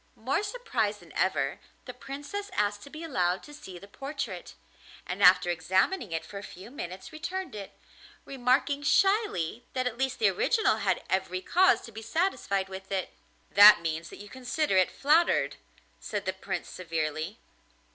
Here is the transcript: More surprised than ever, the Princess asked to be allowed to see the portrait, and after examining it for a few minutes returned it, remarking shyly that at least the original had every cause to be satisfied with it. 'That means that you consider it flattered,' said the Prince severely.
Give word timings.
More 0.15 0.41
surprised 0.41 0.99
than 1.01 1.13
ever, 1.15 1.59
the 1.85 1.93
Princess 1.93 2.49
asked 2.55 2.81
to 2.81 2.89
be 2.89 3.03
allowed 3.03 3.43
to 3.43 3.53
see 3.53 3.77
the 3.77 3.87
portrait, 3.87 4.55
and 5.05 5.21
after 5.21 5.51
examining 5.51 6.11
it 6.11 6.25
for 6.25 6.39
a 6.39 6.43
few 6.43 6.71
minutes 6.71 7.13
returned 7.13 7.53
it, 7.53 7.77
remarking 8.25 8.81
shyly 8.81 9.63
that 9.73 9.85
at 9.85 9.99
least 9.99 10.17
the 10.17 10.29
original 10.29 10.77
had 10.77 11.03
every 11.07 11.41
cause 11.41 11.81
to 11.81 11.91
be 11.91 12.01
satisfied 12.01 12.67
with 12.67 12.91
it. 12.91 13.13
'That 13.51 13.81
means 13.81 14.09
that 14.09 14.17
you 14.17 14.27
consider 14.27 14.75
it 14.75 14.89
flattered,' 14.89 15.57
said 15.99 16.25
the 16.25 16.33
Prince 16.33 16.67
severely. 16.67 17.37